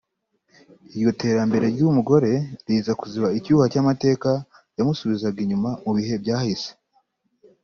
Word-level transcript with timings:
Iryo 0.93 1.09
terambere 1.21 1.65
ry’umugore 1.75 2.31
riza 2.65 2.91
kuziba 2.99 3.27
icyuho 3.37 3.63
cy’amateka 3.71 4.29
yamusubizaga 4.77 5.37
inyuma 5.45 5.69
mu 5.83 5.91
bihe 5.97 6.15
byahise 6.23 6.71